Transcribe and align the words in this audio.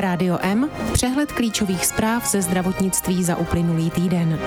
Rádio 0.00 0.38
M, 0.42 0.70
přehled 0.92 1.32
klíčových 1.32 1.86
zpráv 1.86 2.30
ze 2.30 2.42
zdravotnictví 2.42 3.24
za 3.24 3.36
uplynulý 3.36 3.90
týden. 3.90 4.38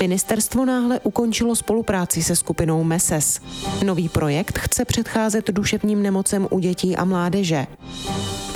Ministerstvo 0.00 0.64
náhle 0.64 1.00
ukončilo 1.00 1.56
spolupráci 1.56 2.22
se 2.22 2.36
skupinou 2.36 2.84
MESES. 2.84 3.40
Nový 3.84 4.08
projekt 4.08 4.58
chce 4.58 4.84
předcházet 4.84 5.50
duševním 5.50 6.02
nemocem 6.02 6.48
u 6.50 6.58
dětí 6.58 6.96
a 6.96 7.04
mládeže. 7.04 7.66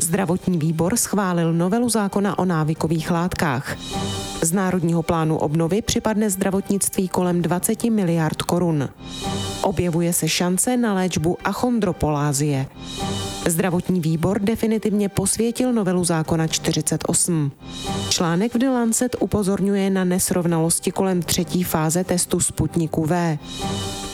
Zdravotní 0.03 0.59
výbor 0.59 0.97
schválil 0.97 1.53
novelu 1.53 1.89
zákona 1.89 2.39
o 2.39 2.45
návykových 2.45 3.11
látkách. 3.11 3.77
Z 4.43 4.53
Národního 4.53 5.03
plánu 5.03 5.37
obnovy 5.39 5.83
připadne 5.83 6.31
zdravotnictví 6.31 7.09
kolem 7.09 7.43
20 7.43 7.85
miliard 7.85 8.43
korun. 8.43 8.89
Objevuje 9.63 10.13
se 10.13 10.29
šance 10.29 10.77
na 10.77 10.95
léčbu 10.95 11.37
achondropolázie. 11.45 12.67
Zdravotní 13.49 14.01
výbor 14.01 14.41
definitivně 14.41 15.09
posvětil 15.09 15.73
novelu 15.73 16.05
zákona 16.05 16.47
48. 16.47 17.53
Článek 18.09 18.55
v 18.55 18.59
The 18.59 18.69
Lancet 18.69 19.17
upozorňuje 19.21 19.91
na 19.91 20.05
nesrovnalosti 20.05 20.91
kolem 20.91 21.23
třetí 21.23 21.63
fáze 21.63 22.05
testu 22.05 22.41
Sputniku 22.41 23.07
V. 23.07 23.39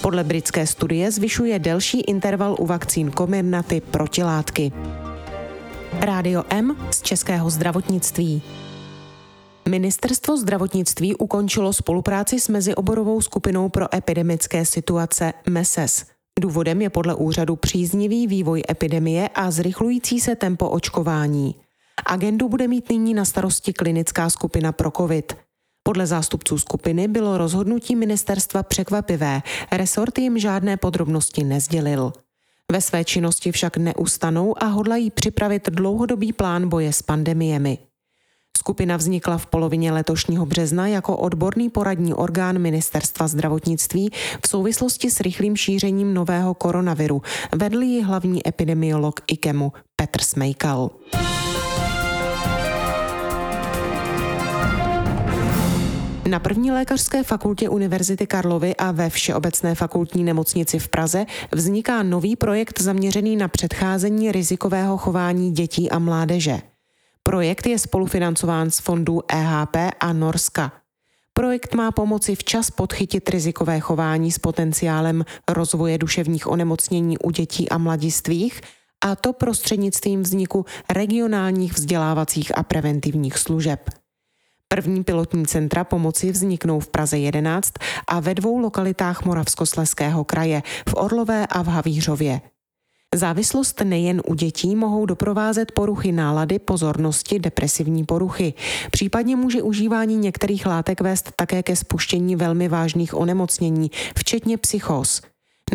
Podle 0.01 0.25
britské 0.25 0.67
studie 0.67 1.11
zvyšuje 1.11 1.59
delší 1.59 2.01
interval 2.01 2.57
u 2.59 2.67
vakcín 2.67 3.13
Comirnaty 3.13 3.81
protilátky. 3.81 4.73
Rádio 6.01 6.45
M 6.51 6.77
z 6.91 7.03
Českého 7.03 7.51
zdravotnictví. 7.51 8.43
Ministerstvo 9.69 10.37
zdravotnictví 10.37 11.15
ukončilo 11.15 11.73
spolupráci 11.73 12.41
s 12.41 12.49
mezioborovou 12.49 13.21
skupinou 13.21 13.69
pro 13.69 13.95
epidemické 13.95 14.65
situace 14.65 15.33
MESES. 15.49 16.05
Důvodem 16.41 16.83
je 16.83 16.91
podle 16.91 17.15
úřadu 17.15 17.57
příznivý 17.57 18.27
vývoj 18.27 18.63
epidemie 18.71 19.29
a 19.29 19.51
zrychlující 19.51 20.21
se 20.21 20.37
tempo 20.37 20.71
očkování. 20.71 21.55
Agendu 22.07 22.49
bude 22.49 22.69
mít 22.69 22.91
nyní 22.91 23.15
na 23.15 23.25
starosti 23.25 23.73
klinická 23.73 24.31
skupina 24.31 24.73
pro 24.73 24.91
COVID. 24.91 25.37
Podle 25.83 26.07
zástupců 26.07 26.59
skupiny 26.59 27.09
bylo 27.09 27.39
rozhodnutí 27.39 27.97
ministerstva 27.97 28.63
překvapivé, 28.63 29.43
resort 29.73 30.19
jim 30.19 30.39
žádné 30.39 30.77
podrobnosti 30.77 31.45
nezdělil. 31.45 32.13
Ve 32.73 32.81
své 32.81 33.05
činnosti 33.05 33.53
však 33.53 33.77
neustanou 33.77 34.63
a 34.63 34.67
hodlají 34.67 35.11
připravit 35.11 35.71
dlouhodobý 35.71 36.33
plán 36.33 36.69
boje 36.69 36.93
s 36.93 37.03
pandemiemi. 37.03 37.79
Skupina 38.59 38.97
vznikla 38.97 39.39
v 39.39 39.47
polovině 39.47 39.93
letošního 39.93 40.47
března 40.47 40.87
jako 40.89 41.17
odborný 41.17 41.71
poradní 41.71 42.15
orgán 42.15 42.59
Ministerstva 42.59 43.29
zdravotnictví 43.29 44.11
v 44.45 44.49
souvislosti 44.49 45.11
s 45.11 45.21
rychlým 45.21 45.57
šířením 45.57 46.15
nového 46.15 46.55
koronaviru. 46.55 47.23
Vedl 47.55 47.83
ji 47.83 48.03
hlavní 48.03 48.49
epidemiolog 48.49 49.21
IKEMu 49.27 49.73
Petr 49.97 50.23
Smejkal. 50.23 50.91
Na 56.29 56.39
první 56.39 56.71
lékařské 56.71 57.23
fakultě 57.23 57.69
Univerzity 57.69 58.27
Karlovy 58.27 58.77
a 58.77 58.93
ve 58.93 59.11
Všeobecné 59.11 59.75
fakultní 59.75 60.25
nemocnici 60.25 60.79
v 60.79 60.89
Praze 60.89 61.27
vzniká 61.53 62.03
nový 62.03 62.37
projekt 62.37 62.81
zaměřený 62.81 63.37
na 63.37 63.49
předcházení 63.49 64.33
rizikového 64.33 64.97
chování 64.97 65.53
dětí 65.53 65.91
a 65.91 65.99
mládeže. 65.99 66.59
Projekt 67.29 67.67
je 67.67 67.79
spolufinancován 67.79 68.71
z 68.71 68.79
fondů 68.79 69.21
EHP 69.29 69.77
a 70.01 70.13
Norska. 70.13 70.73
Projekt 71.33 71.75
má 71.75 71.91
pomoci 71.91 72.35
včas 72.35 72.71
podchytit 72.71 73.29
rizikové 73.29 73.81
chování 73.81 74.33
s 74.33 74.39
potenciálem 74.39 75.25
rozvoje 75.49 75.99
duševních 75.99 76.47
onemocnění 76.47 77.19
u 77.19 77.31
dětí 77.31 77.69
a 77.69 77.79
mladistvých, 77.79 78.61
a 79.05 79.17
to 79.17 79.33
prostřednictvím 79.33 80.23
vzniku 80.23 80.65
regionálních 80.91 81.73
vzdělávacích 81.73 82.59
a 82.59 82.63
preventivních 82.63 83.39
služeb. 83.39 83.91
První 84.69 85.05
pilotní 85.05 85.47
centra 85.47 85.85
pomoci 85.85 86.33
vzniknou 86.33 86.81
v 86.81 86.89
Praze 86.89 87.19
11 87.19 87.73
a 88.07 88.21
ve 88.21 88.35
dvou 88.35 88.59
lokalitách 88.59 89.25
Moravskosleského 89.25 90.25
kraje, 90.25 90.63
v 90.89 90.95
Orlové 90.97 91.47
a 91.47 91.63
v 91.63 91.67
Havířově. 91.67 92.41
Závislost 93.15 93.81
nejen 93.85 94.23
u 94.27 94.35
dětí 94.35 94.77
mohou 94.77 95.07
doprovázet 95.07 95.73
poruchy 95.73 96.13
nálady, 96.13 96.59
pozornosti, 96.59 97.39
depresivní 97.39 98.05
poruchy. 98.05 98.55
Případně 98.91 99.37
může 99.37 99.63
užívání 99.63 100.17
některých 100.17 100.67
látek 100.67 101.01
vést 101.01 101.33
také 101.37 101.63
ke 101.63 101.77
spuštění 101.77 102.37
velmi 102.37 102.69
vážných 102.69 103.15
onemocnění, 103.15 103.91
včetně 104.19 104.59
psychóz. 104.59 105.23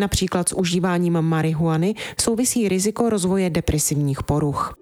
Například 0.00 0.48
s 0.48 0.52
užíváním 0.52 1.22
marihuany 1.22 1.94
souvisí 2.20 2.68
riziko 2.68 3.10
rozvoje 3.10 3.50
depresivních 3.50 4.22
poruch. 4.22 4.74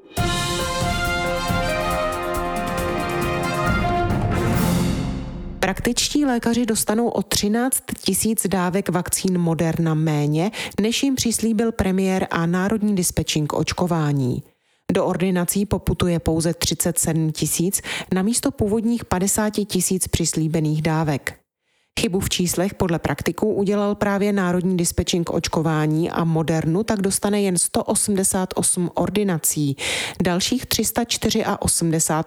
Praktičtí 5.63 6.25
lékaři 6.25 6.67
dostanou 6.67 7.09
o 7.09 7.23
13 7.23 7.83
tisíc 8.05 8.47
dávek 8.47 8.89
vakcín 8.89 9.39
Moderna 9.39 9.95
méně, 9.95 10.51
než 10.81 11.03
jim 11.03 11.15
přislíbil 11.15 11.73
premiér 11.73 12.27
a 12.31 12.47
Národní 12.47 12.95
dispečink 12.95 13.53
očkování. 13.53 14.43
Do 14.93 15.07
ordinací 15.07 15.67
poputuje 15.67 16.19
pouze 16.21 16.55
37 16.55 17.33
tisíc 17.33 17.81
na 18.15 18.23
místo 18.23 18.51
původních 18.51 19.05
50 19.05 19.51
tisíc 19.51 20.09
přislíbených 20.09 20.83
dávek. 20.83 21.39
Chybu 22.01 22.21
v 22.21 22.29
číslech 22.29 22.75
podle 22.75 22.99
praktiků 22.99 23.55
udělal 23.55 23.95
právě 23.95 24.33
Národní 24.33 24.77
dispečink 24.77 25.31
očkování 25.31 26.11
a 26.11 26.25
Modernu 26.25 26.85
tak 26.85 27.01
dostane 27.01 27.43
jen 27.43 27.59
188 27.59 28.91
ordinací. 28.95 29.77
Dalších 30.23 30.67
384 30.67 31.45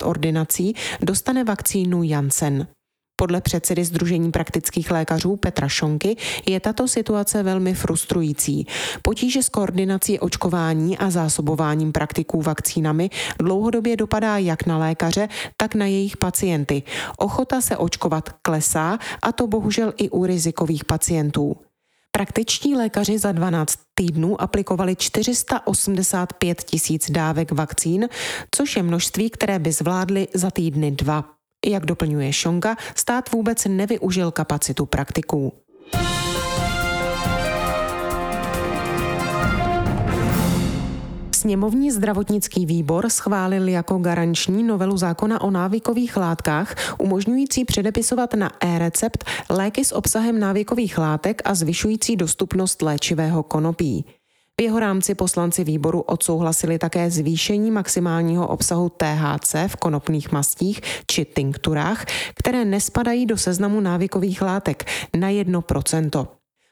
ordinací 0.03 0.75
dostane 1.01 1.44
vakcínu 1.44 2.03
Janssen. 2.03 2.68
Podle 3.16 3.42
předsedy 3.42 3.86
Združení 3.86 4.31
praktických 4.31 4.92
lékařů 4.92 5.36
Petra 5.36 5.68
Šonky 5.68 6.18
je 6.46 6.59
tato 6.59 6.88
situace 6.88 7.44
velmi 7.44 7.74
frustrující. 7.74 8.68
Potíže 9.02 9.44
s 9.44 9.50
koordinací 9.50 10.20
očkování 10.20 10.98
a 10.98 11.09
zásobováním 11.09 11.92
praktiků 11.92 12.42
vakcínami 12.42 13.09
dlouhodobě 13.40 13.98
dopadá 13.98 14.38
jak 14.38 14.66
na 14.66 14.78
lékaře, 14.78 15.30
tak 15.58 15.75
na 15.75 15.86
jejich 15.86 16.18
pacienty. 16.18 16.84
Ochota 17.18 17.62
se 17.62 17.78
očkovat 17.78 18.30
klesá 18.42 19.00
a 19.22 19.31
to 19.31 19.48
bohužel 19.48 19.94
i 19.98 20.09
u 20.09 20.25
rizikových 20.25 20.86
pacientů. 20.86 21.56
Praktičtí 22.12 22.75
lékaři 22.75 23.20
za 23.20 23.31
12 23.31 23.80
týdnů 23.96 24.42
aplikovali 24.42 24.96
485 24.96 26.64
tisíc 26.64 27.12
dávek 27.12 27.52
vakcín, 27.52 28.09
což 28.56 28.75
je 28.75 28.84
množství, 28.84 29.30
které 29.30 29.59
by 29.59 29.72
zvládli 29.72 30.28
za 30.34 30.52
týdny 30.52 30.92
dva. 30.92 31.34
Jak 31.66 31.86
doplňuje 31.86 32.34
Šonga, 32.34 32.76
stát 32.96 33.31
vůbec 33.31 33.66
nevyužil 33.66 34.31
kapacitu 34.31 34.86
praktiků. 34.86 35.53
Sněmovní 41.36 41.92
zdravotnický 41.92 42.66
výbor 42.66 43.09
schválil 43.09 43.68
jako 43.68 43.98
garanční 43.98 44.64
novelu 44.64 44.98
zákona 44.98 45.42
o 45.42 45.52
návykových 45.52 46.18
látkách, 46.18 46.75
umožňující 47.00 47.66
předepisovat 47.66 48.34
na 48.34 48.52
e-recept 48.62 49.25
léky 49.50 49.86
s 49.86 49.92
obsahem 49.92 50.40
návykových 50.40 50.98
látek 50.98 51.42
a 51.46 51.56
zvyšující 51.56 52.16
dostupnost 52.16 52.81
léčivého 52.81 53.44
konopí. 53.44 54.06
V 54.60 54.64
jeho 54.64 54.80
rámci 54.80 55.16
poslanci 55.16 55.64
výboru 55.64 56.02
odsouhlasili 56.02 56.80
také 56.80 57.12
zvýšení 57.12 57.72
maximálního 57.72 58.48
obsahu 58.48 58.90
THC 58.90 59.56
v 59.68 59.76
konopných 59.76 60.32
mastích 60.32 60.81
či 61.07 61.25
tinkturách, 61.25 62.06
které 62.36 62.66
nespadají 62.66 63.25
do 63.25 63.38
seznamu 63.38 63.80
návykových 63.80 64.42
látek 64.42 64.86
na 65.18 65.30
1%. 65.30 66.28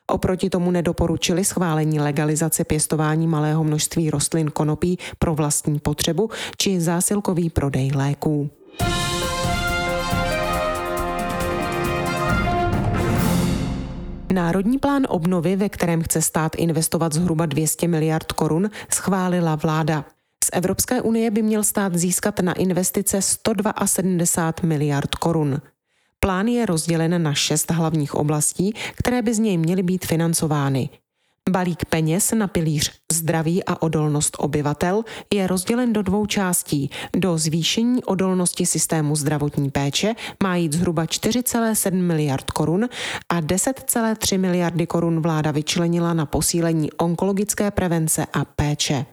Oproti 0.08 0.50
tomu 0.50 0.72
nedoporučili 0.72 1.46
schválení 1.46 2.00
legalizace 2.00 2.64
pěstování 2.64 3.28
malého 3.28 3.64
množství 3.64 4.10
rostlin 4.10 4.52
konopí 4.52 5.00
pro 5.20 5.36
vlastní 5.36 5.80
potřebu 5.80 6.30
či 6.58 6.82
zásilkový 6.82 7.50
prodej 7.50 7.92
léků. 7.96 8.50
Národní 14.34 14.80
plán 14.80 15.04
obnovy, 15.10 15.56
ve 15.56 15.70
kterém 15.70 16.02
chce 16.02 16.22
stát 16.22 16.56
investovat 16.56 17.14
zhruba 17.14 17.46
200 17.46 17.88
miliard 17.88 18.32
korun, 18.32 18.70
schválila 18.92 19.56
vláda. 19.56 20.06
Z 20.44 20.50
Evropské 20.54 21.02
unie 21.02 21.32
by 21.32 21.42
měl 21.42 21.64
stát 21.64 21.96
získat 21.96 22.40
na 22.40 22.54
investice 22.54 23.22
172 23.22 24.68
miliard 24.68 25.16
korun. 25.16 25.62
Plán 26.20 26.48
je 26.48 26.66
rozdělen 26.66 27.24
na 27.24 27.34
šest 27.34 27.72
hlavních 27.72 28.16
oblastí, 28.16 28.74
které 28.96 29.22
by 29.22 29.34
z 29.34 29.40
něj 29.40 29.58
měly 29.58 29.84
být 29.84 30.06
financovány. 30.06 30.90
Balík 31.50 31.86
peněz 31.86 32.32
na 32.32 32.48
pilíř 32.48 32.92
zdraví 33.12 33.64
a 33.64 33.82
odolnost 33.82 34.36
obyvatel 34.40 35.04
je 35.34 35.48
rozdělen 35.48 35.94
do 35.94 36.02
dvou 36.02 36.26
částí. 36.26 36.90
Do 37.16 37.38
zvýšení 37.38 38.04
odolnosti 38.04 38.66
systému 38.66 39.16
zdravotní 39.16 39.70
péče 39.72 40.16
má 40.44 40.56
jít 40.56 40.74
zhruba 40.74 41.06
4,7 41.06 42.02
miliard 42.02 42.52
korun 42.52 42.90
a 43.30 43.42
10,3 43.42 44.40
miliardy 44.40 44.88
korun 44.88 45.22
vláda 45.22 45.52
vyčlenila 45.52 46.14
na 46.14 46.26
posílení 46.26 46.92
onkologické 46.92 47.72
prevence 47.72 48.26
a 48.34 48.46
péče. 48.46 49.06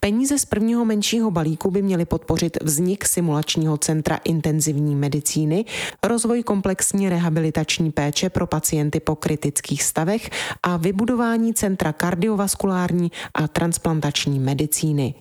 Peníze 0.00 0.38
z 0.38 0.44
prvního 0.44 0.84
menšího 0.84 1.30
balíku 1.30 1.70
by 1.70 1.82
měly 1.82 2.04
podpořit 2.04 2.58
vznik 2.62 3.04
simulačního 3.04 3.78
centra 3.78 4.20
intenzivní 4.24 4.96
medicíny, 4.96 5.64
rozvoj 6.02 6.42
komplexní 6.42 7.08
rehabilitační 7.08 7.90
péče 7.90 8.30
pro 8.30 8.46
pacienty 8.46 9.00
po 9.00 9.16
kritických 9.16 9.82
stavech 9.82 10.30
a 10.62 10.76
vybudování 10.76 11.54
centra 11.54 11.92
kardiovaskulární 11.92 13.12
a 13.34 13.48
transplantační 13.48 14.38
medicíny. 14.38 15.14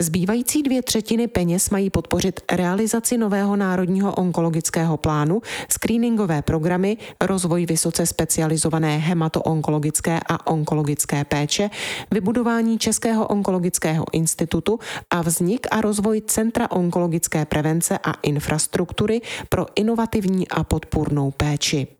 Zbývající 0.00 0.62
dvě 0.62 0.82
třetiny 0.82 1.28
peněz 1.28 1.70
mají 1.70 1.90
podpořit 1.90 2.40
realizaci 2.52 3.18
nového 3.18 3.56
národního 3.56 4.14
onkologického 4.14 4.96
plánu, 4.96 5.42
screeningové 5.68 6.42
programy, 6.42 6.96
rozvoj 7.20 7.66
vysoce 7.66 8.06
specializované 8.06 8.98
hematoonkologické 8.98 10.20
a 10.28 10.46
onkologické 10.46 11.24
péče, 11.24 11.70
vybudování 12.10 12.78
Českého 12.78 13.26
onkologického 13.26 14.04
institutu 14.12 14.78
a 15.10 15.22
vznik 15.22 15.66
a 15.70 15.80
rozvoj 15.80 16.22
Centra 16.26 16.70
onkologické 16.70 17.44
prevence 17.44 17.98
a 17.98 18.12
infrastruktury 18.22 19.20
pro 19.48 19.66
inovativní 19.74 20.48
a 20.48 20.64
podpůrnou 20.64 21.30
péči. 21.30 21.97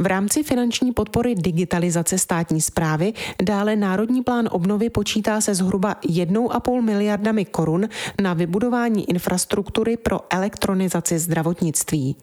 V 0.00 0.06
rámci 0.06 0.42
finanční 0.42 0.92
podpory 0.92 1.34
digitalizace 1.34 2.18
státní 2.18 2.60
zprávy 2.60 3.12
dále 3.42 3.76
Národní 3.76 4.22
plán 4.22 4.48
obnovy 4.52 4.90
počítá 4.90 5.40
se 5.40 5.54
zhruba 5.54 5.94
1,5 5.94 6.82
miliardami 6.82 7.44
korun 7.44 7.88
na 8.22 8.34
vybudování 8.34 9.10
infrastruktury 9.10 9.96
pro 9.96 10.20
elektronizaci 10.30 11.18
zdravotnictví. 11.18 12.16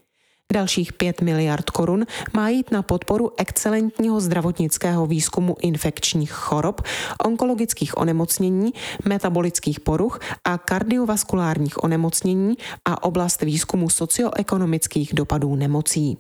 Dalších 0.53 0.93
5 0.93 1.21
miliard 1.21 1.69
korun 1.69 2.05
má 2.33 2.49
jít 2.49 2.71
na 2.71 2.81
podporu 2.81 3.31
excelentního 3.37 4.21
zdravotnického 4.21 5.05
výzkumu 5.05 5.55
infekčních 5.61 6.31
chorob, 6.31 6.81
onkologických 7.25 7.97
onemocnění, 7.97 8.73
metabolických 9.05 9.79
poruch 9.79 10.19
a 10.43 10.57
kardiovaskulárních 10.57 11.83
onemocnění 11.83 12.55
a 12.85 13.03
oblast 13.03 13.41
výzkumu 13.41 13.89
socioekonomických 13.89 15.13
dopadů 15.13 15.55
nemocí. 15.55 16.17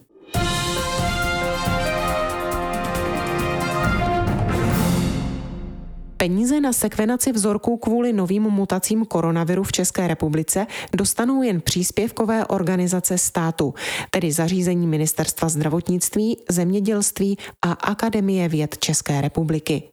Peníze 6.23 6.61
na 6.61 6.73
sekvenaci 6.73 7.31
vzorků 7.31 7.77
kvůli 7.77 8.13
novým 8.13 8.43
mutacím 8.43 9.05
koronaviru 9.05 9.63
v 9.63 9.71
České 9.71 10.07
republice 10.07 10.67
dostanou 10.95 11.43
jen 11.43 11.61
příspěvkové 11.61 12.45
organizace 12.45 13.17
státu, 13.17 13.73
tedy 14.09 14.31
zařízení 14.31 14.87
Ministerstva 14.87 15.49
zdravotnictví, 15.49 16.37
zemědělství 16.49 17.37
a 17.61 17.71
Akademie 17.71 18.49
věd 18.49 18.77
České 18.77 19.21
republiky. 19.21 19.83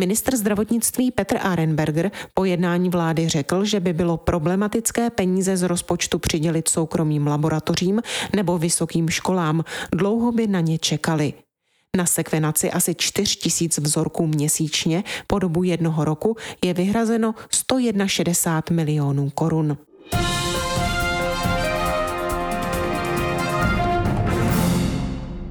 Ministr 0.00 0.36
zdravotnictví 0.36 1.10
Petr 1.10 1.36
Arenberger 1.40 2.10
po 2.34 2.44
jednání 2.44 2.90
vlády 2.90 3.28
řekl, 3.28 3.64
že 3.64 3.80
by 3.80 3.92
bylo 3.92 4.16
problematické 4.16 5.10
peníze 5.10 5.56
z 5.56 5.62
rozpočtu 5.62 6.18
přidělit 6.18 6.68
soukromým 6.68 7.26
laboratořím 7.26 8.02
nebo 8.36 8.58
vysokým 8.58 9.08
školám. 9.08 9.64
Dlouho 9.92 10.32
by 10.32 10.46
na 10.46 10.60
ně 10.60 10.78
čekali. 10.78 11.34
Na 11.96 12.06
sekvenaci 12.06 12.70
asi 12.70 12.94
4 12.94 13.36
tisíc 13.36 13.78
vzorků 13.78 14.26
měsíčně 14.26 15.04
po 15.26 15.38
dobu 15.38 15.62
jednoho 15.62 16.04
roku 16.04 16.36
je 16.64 16.74
vyhrazeno 16.74 17.34
161 17.50 18.76
milionů 18.76 19.30
korun. 19.30 19.78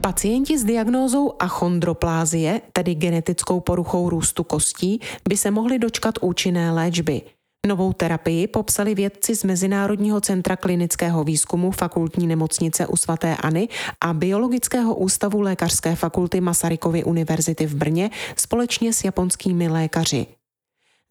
Pacienti 0.01 0.57
s 0.57 0.63
diagnózou 0.63 1.33
achondroplázie, 1.39 2.61
tedy 2.73 2.95
genetickou 2.95 3.59
poruchou 3.59 4.09
růstu 4.09 4.43
kostí, 4.43 4.99
by 5.29 5.37
se 5.37 5.51
mohli 5.51 5.79
dočkat 5.79 6.15
účinné 6.21 6.71
léčby– 6.71 7.21
Novou 7.65 7.93
terapii 7.93 8.47
popsali 8.47 8.95
vědci 8.95 9.35
z 9.35 9.43
Mezinárodního 9.43 10.21
centra 10.21 10.55
klinického 10.55 11.23
výzkumu 11.23 11.71
fakultní 11.71 12.27
nemocnice 12.27 12.87
u 12.87 12.95
svatéAny 12.95 13.67
a 14.01 14.13
Biologického 14.13 14.95
ústavu 14.95 15.41
Lékařské 15.41 15.95
fakulty 15.95 16.41
Masarykovy 16.41 17.03
univerzity 17.03 17.65
v 17.65 17.75
Brně 17.75 18.09
společně 18.35 18.93
s 18.93 19.03
japonskými 19.03 19.69
lékaři. 19.69 20.25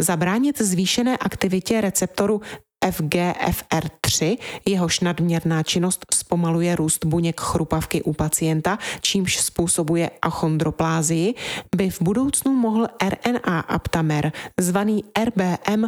Zabránit 0.00 0.58
zvýšené 0.62 1.16
aktivitě 1.16 1.80
receptoru 1.80 2.40
FGFR3, 2.84 4.38
jehož 4.66 5.00
nadměrná 5.00 5.62
činnost 5.62 6.06
zpomaluje 6.14 6.76
růst 6.76 7.04
buněk 7.04 7.40
chrupavky 7.40 8.02
u 8.02 8.12
pacienta, 8.12 8.78
čímž 9.00 9.40
způsobuje 9.40 10.10
achondroplázii, 10.22 11.34
by 11.76 11.90
v 11.90 12.02
budoucnu 12.02 12.52
mohl 12.52 12.86
RNA 13.02 13.60
aptamer, 13.60 14.32
zvaný 14.60 15.04
RBM 15.24 15.84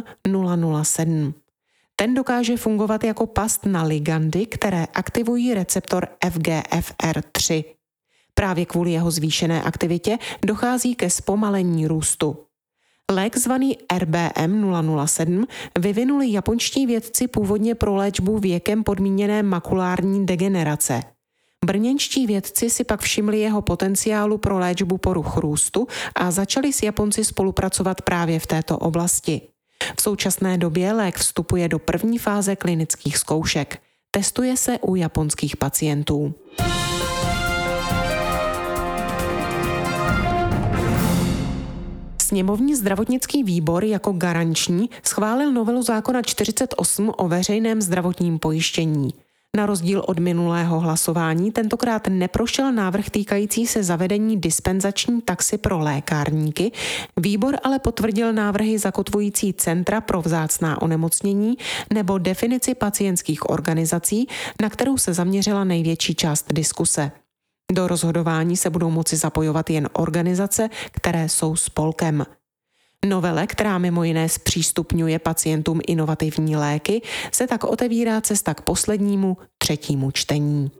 007. 0.83 1.33
Ten 1.95 2.13
dokáže 2.13 2.57
fungovat 2.57 3.03
jako 3.03 3.25
past 3.25 3.65
na 3.65 3.83
ligandy, 3.83 4.45
které 4.45 4.85
aktivují 4.93 5.53
receptor 5.53 6.07
FGFR3. 6.25 7.65
Právě 8.33 8.65
kvůli 8.65 8.91
jeho 8.91 9.11
zvýšené 9.11 9.63
aktivitě 9.63 10.17
dochází 10.45 10.95
ke 10.95 11.09
zpomalení 11.09 11.87
růstu. 11.87 12.46
Lék 13.11 13.37
zvaný 13.37 13.77
RBM 13.97 14.75
007 15.05 15.47
vyvinuli 15.79 16.31
japonští 16.31 16.85
vědci 16.85 17.27
původně 17.27 17.75
pro 17.75 17.95
léčbu 17.95 18.37
věkem 18.37 18.83
podmíněné 18.83 19.43
makulární 19.43 20.25
degenerace. 20.25 21.01
Brněnští 21.65 22.27
vědci 22.27 22.69
si 22.69 22.83
pak 22.83 23.01
všimli 23.01 23.39
jeho 23.39 23.61
potenciálu 23.61 24.37
pro 24.37 24.59
léčbu 24.59 24.97
poruch 24.97 25.37
růstu 25.37 25.87
a 26.15 26.31
začali 26.31 26.73
s 26.73 26.83
Japonci 26.83 27.25
spolupracovat 27.25 28.01
právě 28.01 28.39
v 28.39 28.47
této 28.47 28.77
oblasti. 28.77 29.41
V 29.97 30.01
současné 30.01 30.57
době 30.57 30.93
lék 30.93 31.17
vstupuje 31.17 31.69
do 31.69 31.79
první 31.79 32.17
fáze 32.17 32.55
klinických 32.55 33.17
zkoušek. 33.17 33.81
Testuje 34.11 34.57
se 34.57 34.79
u 34.79 34.95
japonských 34.95 35.57
pacientů. 35.57 36.33
Sněmovní 42.27 42.75
zdravotnický 42.75 43.43
výbor 43.43 43.83
jako 43.83 44.11
garanční 44.11 44.89
schválil 45.03 45.51
novelu 45.51 45.81
zákona 45.81 46.21
48 46.21 47.11
o 47.17 47.27
veřejném 47.27 47.81
zdravotním 47.81 48.39
pojištění. 48.39 49.13
Na 49.57 49.65
rozdíl 49.65 50.03
od 50.07 50.19
minulého 50.19 50.79
hlasování 50.79 51.51
tentokrát 51.51 52.07
neprošel 52.07 52.71
návrh 52.71 53.09
týkající 53.09 53.67
se 53.67 53.83
zavedení 53.83 54.41
dispenzační 54.41 55.21
taxy 55.21 55.57
pro 55.57 55.79
lékárníky, 55.79 56.71
výbor 57.17 57.55
ale 57.63 57.79
potvrdil 57.79 58.33
návrhy 58.33 58.79
zakotvující 58.79 59.53
centra 59.53 60.01
pro 60.01 60.21
vzácná 60.21 60.81
onemocnění 60.81 61.57
nebo 61.93 62.17
definici 62.17 62.75
pacientských 62.75 63.49
organizací, 63.49 64.27
na 64.61 64.69
kterou 64.69 64.97
se 64.97 65.13
zaměřila 65.13 65.63
největší 65.63 66.15
část 66.15 66.53
diskuse. 66.53 67.11
Do 67.71 67.87
rozhodování 67.87 68.57
se 68.57 68.69
budou 68.69 68.89
moci 68.89 69.17
zapojovat 69.17 69.69
jen 69.69 69.89
organizace, 69.93 70.69
které 70.91 71.29
jsou 71.29 71.55
spolkem. 71.55 72.25
Novele, 73.05 73.47
která 73.47 73.77
mimo 73.77 74.03
jiné 74.03 74.29
zpřístupňuje 74.29 75.19
pacientům 75.19 75.79
inovativní 75.87 76.55
léky, 76.55 77.01
se 77.31 77.47
tak 77.47 77.63
otevírá 77.63 78.21
cesta 78.21 78.53
k 78.53 78.61
poslednímu, 78.61 79.37
třetímu 79.57 80.11
čtení. 80.11 80.71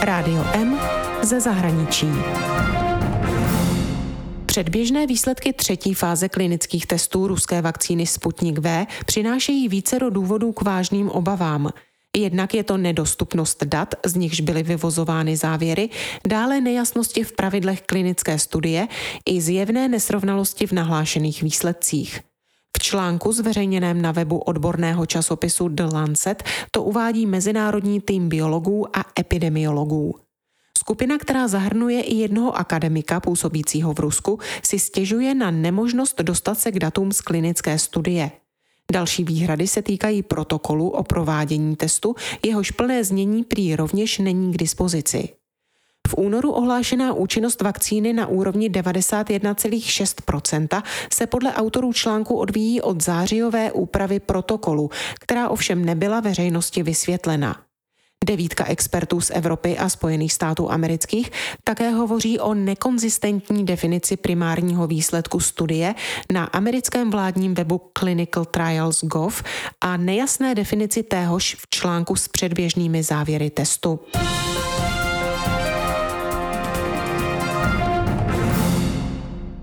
Rádio 0.00 0.44
M 0.52 0.80
ze 1.22 1.40
zahraničí. 1.40 2.08
Předběžné 4.46 5.06
výsledky 5.06 5.52
třetí 5.52 5.94
fáze 5.94 6.28
klinických 6.28 6.86
testů 6.86 7.28
ruské 7.28 7.62
vakcíny 7.62 8.06
Sputnik 8.06 8.58
V 8.58 8.86
přinášejí 9.06 9.68
více 9.68 9.98
do 9.98 10.10
důvodů 10.10 10.52
k 10.52 10.62
vážným 10.62 11.10
obavám– 11.10 11.70
Jednak 12.16 12.54
je 12.54 12.64
to 12.64 12.76
nedostupnost 12.76 13.64
dat, 13.64 13.94
z 14.06 14.14
nichž 14.14 14.40
byly 14.40 14.62
vyvozovány 14.62 15.36
závěry, 15.36 15.88
dále 16.26 16.60
nejasnosti 16.60 17.24
v 17.24 17.32
pravidlech 17.32 17.82
klinické 17.82 18.38
studie 18.38 18.88
i 19.26 19.40
zjevné 19.40 19.88
nesrovnalosti 19.88 20.66
v 20.66 20.72
nahlášených 20.72 21.42
výsledcích. 21.42 22.20
V 22.76 22.82
článku 22.82 23.32
zveřejněném 23.32 24.02
na 24.02 24.12
webu 24.12 24.38
odborného 24.38 25.06
časopisu 25.06 25.68
The 25.68 25.84
Lancet 25.92 26.42
to 26.70 26.82
uvádí 26.82 27.26
mezinárodní 27.26 28.00
tým 28.00 28.28
biologů 28.28 28.96
a 28.96 29.04
epidemiologů. 29.18 30.14
Skupina, 30.78 31.18
která 31.18 31.48
zahrnuje 31.48 32.02
i 32.02 32.14
jednoho 32.14 32.56
akademika 32.56 33.20
působícího 33.20 33.94
v 33.94 34.00
Rusku, 34.00 34.38
si 34.62 34.78
stěžuje 34.78 35.34
na 35.34 35.50
nemožnost 35.50 36.20
dostat 36.20 36.58
se 36.58 36.72
k 36.72 36.78
datům 36.78 37.12
z 37.12 37.20
klinické 37.20 37.78
studie. 37.78 38.30
Další 38.90 39.24
výhrady 39.24 39.66
se 39.66 39.82
týkají 39.82 40.22
protokolu 40.22 40.88
o 40.88 41.02
provádění 41.02 41.76
testu, 41.76 42.14
jehož 42.46 42.70
plné 42.70 43.04
znění 43.04 43.44
prý 43.44 43.76
rovněž 43.76 44.18
není 44.18 44.52
k 44.52 44.56
dispozici. 44.56 45.28
V 46.08 46.14
únoru 46.16 46.50
ohlášená 46.50 47.12
účinnost 47.12 47.62
vakcíny 47.62 48.12
na 48.12 48.26
úrovni 48.26 48.70
91,6% 48.70 50.82
se 51.12 51.26
podle 51.26 51.54
autorů 51.54 51.92
článku 51.92 52.36
odvíjí 52.36 52.80
od 52.80 53.02
zářijové 53.02 53.72
úpravy 53.72 54.20
protokolu, 54.20 54.90
která 55.20 55.48
ovšem 55.48 55.84
nebyla 55.84 56.20
veřejnosti 56.20 56.82
vysvětlena. 56.82 57.69
Devítka 58.26 58.64
expertů 58.64 59.20
z 59.20 59.30
Evropy 59.30 59.78
a 59.78 59.88
Spojených 59.88 60.32
států 60.32 60.70
amerických 60.70 61.30
také 61.64 61.90
hovoří 61.90 62.38
o 62.38 62.54
nekonzistentní 62.54 63.66
definici 63.66 64.16
primárního 64.16 64.86
výsledku 64.86 65.40
studie 65.40 65.94
na 66.32 66.44
americkém 66.44 67.10
vládním 67.10 67.54
webu 67.54 67.80
clinicaltrials.gov 67.98 69.42
a 69.80 69.96
nejasné 69.96 70.54
definici 70.54 71.02
téhož 71.02 71.54
v 71.54 71.70
článku 71.70 72.16
s 72.16 72.28
předběžnými 72.28 73.02
závěry 73.02 73.50
testu. 73.50 74.00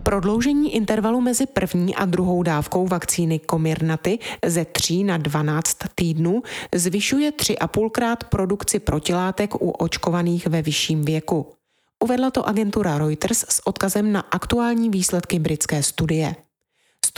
Prodloužení 0.07 0.75
intervalu 0.75 1.21
mezi 1.21 1.45
první 1.45 1.95
a 1.95 2.05
druhou 2.05 2.43
dávkou 2.43 2.87
vakcíny 2.87 3.41
Comirnaty 3.49 4.19
ze 4.45 4.65
3 4.65 5.03
na 5.03 5.17
12 5.17 5.77
týdnů 5.95 6.43
zvyšuje 6.75 7.31
3,5 7.31 7.89
krát 7.89 8.23
produkci 8.23 8.79
protilátek 8.79 9.55
u 9.55 9.69
očkovaných 9.69 10.47
ve 10.47 10.61
vyšším 10.61 11.05
věku. 11.05 11.47
Uvedla 12.03 12.31
to 12.31 12.47
agentura 12.47 12.97
Reuters 12.97 13.45
s 13.49 13.67
odkazem 13.67 14.11
na 14.11 14.19
aktuální 14.19 14.89
výsledky 14.89 15.39
britské 15.39 15.83
studie. 15.83 16.35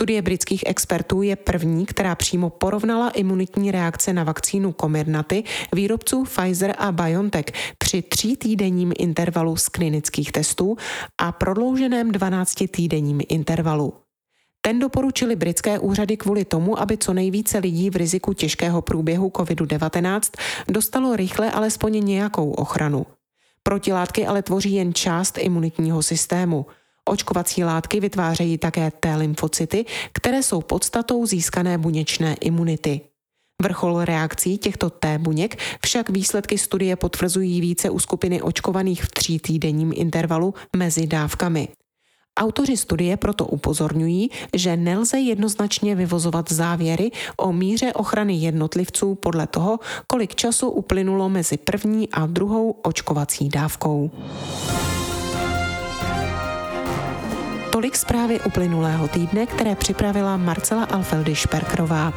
Studie 0.00 0.22
britských 0.22 0.64
expertů 0.66 1.22
je 1.22 1.36
první, 1.36 1.86
která 1.86 2.14
přímo 2.14 2.50
porovnala 2.50 3.10
imunitní 3.10 3.70
reakce 3.70 4.12
na 4.12 4.24
vakcínu 4.24 4.74
Comirnaty 4.80 5.44
výrobců 5.72 6.24
Pfizer 6.24 6.74
a 6.78 6.92
BioNTech 6.92 7.44
při 7.78 8.02
tří 8.02 8.36
týdenním 8.36 8.92
intervalu 8.98 9.56
z 9.56 9.68
klinických 9.68 10.32
testů 10.32 10.76
a 11.18 11.32
prodlouženém 11.32 12.12
12-týdenním 12.12 13.20
intervalu. 13.28 13.92
Ten 14.60 14.78
doporučili 14.78 15.36
britské 15.36 15.78
úřady 15.78 16.16
kvůli 16.16 16.44
tomu, 16.44 16.80
aby 16.80 16.98
co 16.98 17.14
nejvíce 17.14 17.58
lidí 17.58 17.90
v 17.90 17.96
riziku 17.96 18.32
těžkého 18.32 18.82
průběhu 18.82 19.28
COVID-19 19.28 20.20
dostalo 20.68 21.16
rychle 21.16 21.50
alespoň 21.50 22.04
nějakou 22.04 22.50
ochranu. 22.50 23.06
Protilátky 23.62 24.26
ale 24.26 24.42
tvoří 24.42 24.72
jen 24.72 24.94
část 24.94 25.38
imunitního 25.38 26.02
systému– 26.02 26.66
Očkovací 27.10 27.64
látky 27.64 28.00
vytvářejí 28.00 28.58
také 28.58 28.90
T 29.00 29.16
lymfocyty, 29.16 29.84
které 30.12 30.42
jsou 30.42 30.60
podstatou 30.60 31.26
získané 31.26 31.78
buněčné 31.78 32.34
imunity. 32.34 33.00
Vrchol 33.62 34.04
reakcí 34.04 34.58
těchto 34.58 34.90
T 34.90 35.18
buněk 35.18 35.58
však 35.84 36.10
výsledky 36.10 36.58
studie 36.58 36.96
potvrzují 36.96 37.60
více 37.60 37.90
u 37.90 37.98
skupiny 37.98 38.42
očkovaných 38.42 39.04
v 39.04 39.10
tří 39.10 39.38
týdenním 39.38 39.92
intervalu 39.94 40.54
mezi 40.76 41.06
dávkami. 41.06 41.68
Autoři 42.38 42.76
studie 42.76 43.16
proto 43.16 43.46
upozorňují, 43.46 44.30
že 44.54 44.76
nelze 44.76 45.18
jednoznačně 45.18 45.94
vyvozovat 45.94 46.52
závěry 46.52 47.10
o 47.36 47.52
míře 47.52 47.92
ochrany 47.92 48.34
jednotlivců 48.34 49.14
podle 49.14 49.46
toho, 49.46 49.78
kolik 50.06 50.34
času 50.34 50.68
uplynulo 50.68 51.28
mezi 51.28 51.56
první 51.56 52.08
a 52.08 52.26
druhou 52.26 52.70
očkovací 52.70 53.48
dávkou. 53.48 54.10
Tolik 57.70 57.96
zprávy 57.96 58.40
uplynulého 58.40 59.08
týdne, 59.08 59.46
které 59.46 59.74
připravila 59.74 60.36
Marcela 60.36 60.84
Alfeldy 60.84 61.34
Šperkrová. 61.34 62.12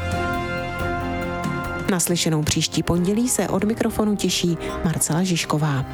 Naslyšenou 1.91 2.43
příští 2.43 2.83
pondělí 2.83 3.29
se 3.29 3.49
od 3.49 3.63
mikrofonu 3.63 4.15
těší 4.15 4.57
Marcela 4.85 5.23
Žižková. 5.23 5.85